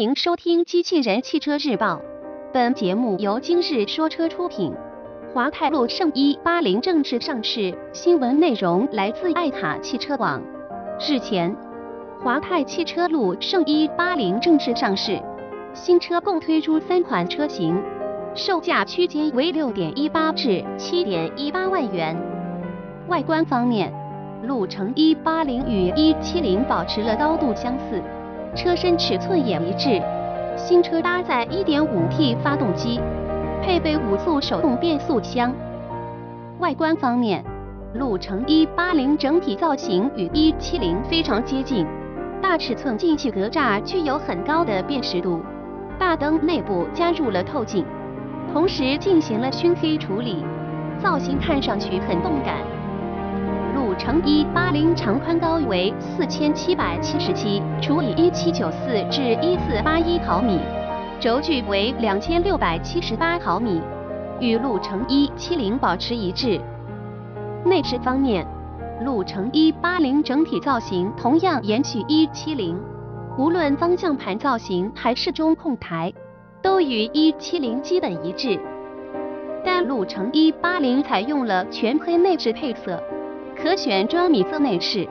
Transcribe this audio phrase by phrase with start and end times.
[0.00, 1.96] 迎收听《机器人汽车日报》，
[2.54, 4.72] 本节目由今日说车出品。
[5.34, 10.42] 华泰路胜一八零正式上市，新闻内容来自爱卡汽车网。
[11.06, 11.54] 日前，
[12.18, 15.20] 华泰汽车路胜一八零正式上市，
[15.74, 17.78] 新车共推出三款车型，
[18.34, 22.16] 售价区间为六点一八至七点一八万元。
[23.08, 23.92] 外观方面，
[24.44, 28.02] 路程一八零与一七零保持了高度相似。
[28.54, 30.02] 车身尺寸也一致，
[30.56, 33.00] 新车搭载 1.5T 发动机，
[33.62, 35.54] 配备五速手动变速箱。
[36.58, 37.44] 外观方面，
[37.94, 41.86] 路程180整体造型与170非常接近，
[42.42, 45.40] 大尺寸进气格栅具有很高的辨识度，
[45.96, 47.84] 大灯内部加入了透镜，
[48.52, 50.44] 同时进行了熏黑处理，
[50.98, 52.56] 造型看上去很动感。
[54.00, 60.58] 乘一八零长宽高为四千七百七十七除以一七九四至一四八一毫米，
[61.20, 63.78] 轴距为两千六百七十八毫米，
[64.40, 66.58] 与路程一七零保持一致。
[67.62, 68.46] 内饰方面，
[69.04, 72.80] 路程一八零整体造型同样延续一七零，
[73.36, 76.10] 无论方向盘造型还是中控台，
[76.62, 78.58] 都与一七零基本一致，
[79.62, 82.98] 但路程一八零采用了全黑内饰配色。
[83.62, 85.06] 可选专米色内饰，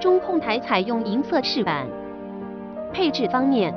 [0.00, 1.86] 中控台采用银色饰板。
[2.92, 3.72] 配置方面，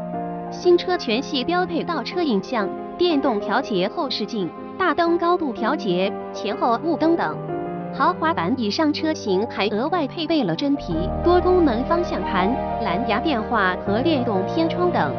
[0.52, 7.38] 新车全系标配倒车影像、电动调节后视镜、大灯高度调节、前后雾灯等。
[7.94, 15.14] 豪华版以上车型还额外配备了真皮多功能方向盘、蓝牙电话和电动天窗等。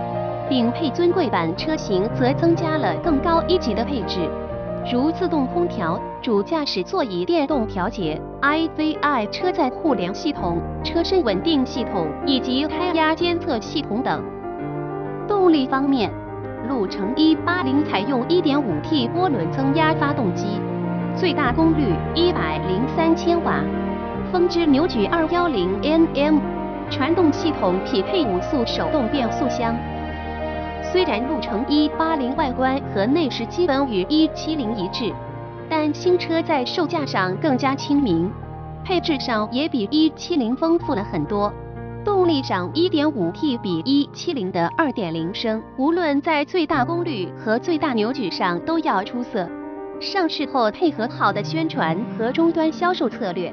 [0.49, 4.29] 顶配尊贵版车型则增加了更高一级的配置。
[4.91, 14.25] 如自动空调、主驾驶座椅电动调节、IVI 车载互联系统、车身稳定系统以及胎压监测系统等。
[15.29, 16.11] 动力方面，
[16.67, 20.59] 路程180采用 1.5T 涡轮增压发动机，
[21.15, 23.63] 最大功率103千瓦，
[24.33, 26.41] 峰值扭矩210 Nm，
[26.89, 29.77] 传动系统匹配五速手动变速箱。
[30.91, 35.13] 虽然路程180外观和内饰基本与170一致，
[35.69, 38.31] 但新车在售价上更加亲民，
[38.85, 41.53] 配置上也比170丰富了很多。
[42.05, 49.47] 动力上，1.5T 比170的2.0升，无论在最大功率和最大扭矩上都要出色。
[50.01, 53.53] 上市后配合好的宣传和终端销售策略，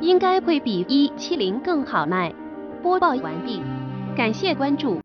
[0.00, 2.32] 应该会比170更好卖。
[2.82, 3.62] 播报完毕，
[4.16, 5.00] 感谢关注。